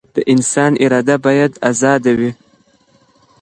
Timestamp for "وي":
2.19-2.31